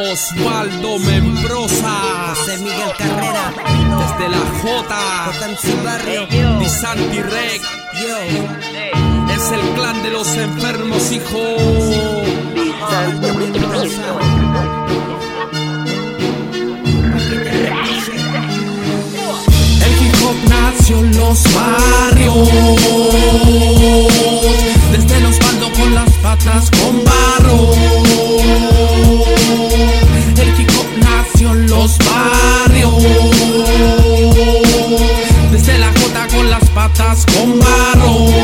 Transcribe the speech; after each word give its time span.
Osvaldo 0.00 0.98
Membrosa. 0.98 2.34
José 2.34 2.56
Miguel 2.58 2.92
Carrera. 2.96 3.52
Desde 3.98 4.28
la 4.30 4.38
J. 4.62 5.32
JMC 5.38 5.84
Barrio. 5.84 6.26
Di 6.58 6.68
Santi 6.68 7.20
Rec. 7.20 7.60
Yo. 8.00 8.18
Es 9.34 9.52
el 9.52 9.60
clan 9.74 10.02
de 10.02 10.10
los 10.10 10.26
enfermos, 10.36 11.12
hijo. 11.12 11.38
Osvaldo 12.80 13.34
Membrosa. 13.34 14.16
El 19.84 19.92
hip 20.02 20.14
hop 20.22 20.48
nació 20.48 20.98
en 20.98 21.16
los 21.18 21.44
barrios. 21.54 23.09
Con 37.34 37.58
barro. 37.58 38.39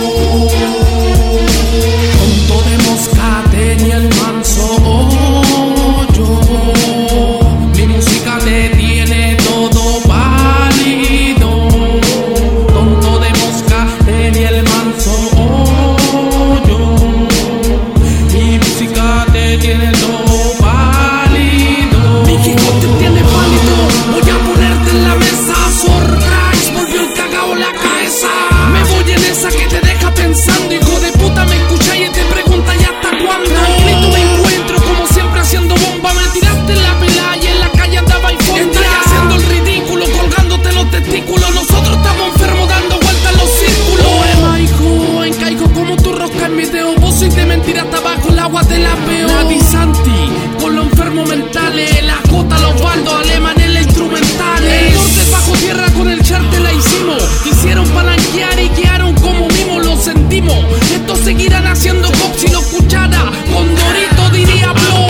Hasta 48.46 48.58
abajo, 48.58 48.60
el 48.60 48.62
agua 48.62 48.62
te 48.64 48.78
la 48.78 48.94
veo. 49.06 49.28
Nadie 49.28 49.60
Santi, 49.60 50.60
con 50.60 50.76
los 50.76 50.86
enfermos 50.86 51.28
mentales. 51.28 52.04
La 52.04 52.16
J, 52.30 52.58
los 52.58 52.82
baldos, 52.82 53.14
alemán 53.14 53.60
en 53.60 53.74
la 53.74 53.82
instrumental. 53.82 54.64
El 54.64 55.30
bajo 55.30 55.52
tierra 55.54 55.86
con 55.96 56.08
el 56.08 56.22
charte 56.22 56.60
la 56.60 56.72
hicimos. 56.72 57.22
Quisieron 57.42 57.88
palanquear 57.88 58.58
y 58.60 58.68
quedaron 58.70 59.14
como 59.14 59.48
vimos, 59.48 59.84
lo 59.84 59.96
sentimos. 59.96 60.56
Estos 60.94 61.18
seguirán 61.20 61.66
haciendo 61.66 62.08
cops 62.08 62.44
y 62.44 62.48
lo 62.48 62.60
escuchara. 62.60 63.30
Con 63.52 63.66
Dorito 63.74 64.30
diría 64.32 64.72
blow. 64.72 65.06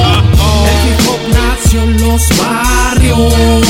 El 0.67 0.89
hip 0.89 1.09
hop 1.09 1.21
nació 1.33 1.83
en 1.83 2.01
los 2.01 2.23
barrios. 2.39 3.66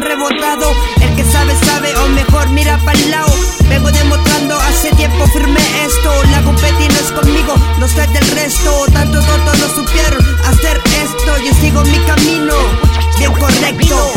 Rebotado. 0.00 0.72
El 1.00 1.14
que 1.16 1.24
sabe, 1.24 1.54
sabe, 1.66 1.94
o 1.96 2.08
mejor 2.08 2.48
mira 2.50 2.78
para 2.84 2.98
el 2.98 3.10
lado. 3.10 3.32
Vengo 3.68 3.90
demostrando 3.90 4.56
hace 4.58 4.90
tiempo 4.92 5.26
firme 5.28 5.60
esto. 5.84 6.10
La 6.30 6.42
competi 6.42 6.88
no 6.88 6.94
es 6.94 7.12
conmigo, 7.12 7.54
no 7.78 7.88
soy 7.88 8.06
del 8.08 8.26
resto. 8.30 8.86
Tanto 8.92 9.20
tontos 9.20 9.58
no 9.58 9.68
supieron 9.74 10.38
hacer 10.46 10.80
esto. 11.02 11.38
Yo 11.44 11.52
sigo 11.60 11.82
mi 11.84 11.98
camino, 12.00 12.54
bien 13.18 13.32
correcto. 13.32 14.12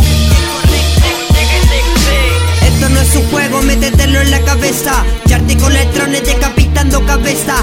Esto 2.68 2.90
no 2.90 3.00
es 3.00 3.16
un 3.16 3.24
juego, 3.32 3.62
métetelo 3.62 4.22
en 4.22 4.32
la 4.32 4.42
cabeza. 4.42 5.04
Charty 5.28 5.56
con 5.56 5.72
electrones 5.72 6.26
decapitando 6.26 7.06
cabeza. 7.06 7.56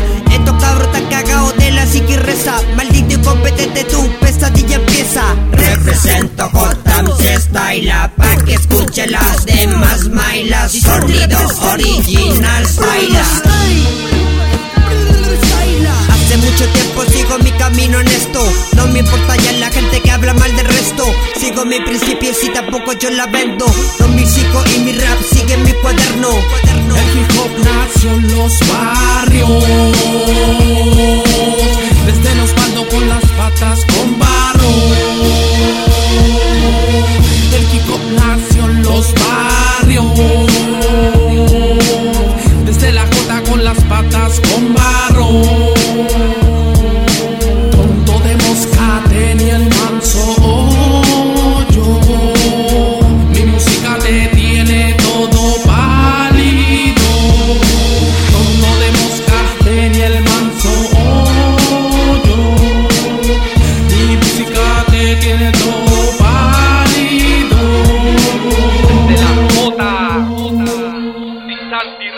Las 8.97 9.47
demás 9.47 10.08
mailas. 10.10 10.72
Sonido 10.72 11.38
original, 11.72 12.66
baila. 12.76 13.25
Hace 16.08 16.36
mucho 16.36 16.66
tiempo 16.69 17.04
sigo 17.06 17.38
mi 17.38 17.50
camino 17.52 17.98
honesto 17.98 18.52
No 18.76 18.86
me 18.88 19.00
importa 19.00 19.36
ya 19.36 19.52
la 19.52 19.70
gente 19.70 20.00
que 20.00 20.10
habla 20.10 20.34
mal 20.34 20.54
del 20.56 20.66
resto 20.66 21.04
Sigo 21.38 21.64
mi 21.64 21.81
principios 21.81 22.36
y 22.44 22.48
tampoco 22.50 22.92
yo 22.94 23.10
la 23.10 23.26
vendo 23.26 23.66
No 23.98 24.08
mi 24.08 24.25
psico 24.25 24.64
y 24.76 24.78
mi 24.81 24.92
rap 24.92 25.19
sigue 25.31 25.54
en 25.54 25.62
mi 25.64 25.72
cuaderno 25.72 26.31
El 26.70 26.81
hip 27.19 27.38
hop 27.38 27.50
nació 27.64 28.10
en 28.12 28.36
los 28.36 28.58
barrios. 28.69 29.64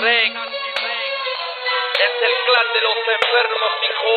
Es 0.06 0.10
el 2.20 2.34
clan 2.44 2.69
de 2.75 2.81
los 2.84 2.97
enfermos, 3.16 3.72
hijo. 3.88 4.12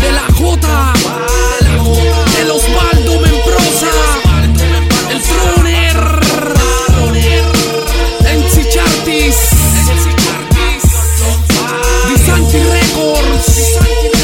De 0.00 0.10
la 0.12 0.26
Jota, 0.36 0.78
de 1.60 1.68
la 1.70 1.76
Jota, 1.82 2.18
el 2.42 2.50
Osvaldo 2.50 3.12
el 5.12 5.20
en 8.26 8.38
Chichartis, 8.50 9.36
Disanti 12.08 12.58
Records. 12.58 14.15